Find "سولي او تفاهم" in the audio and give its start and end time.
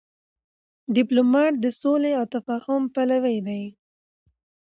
1.81-2.81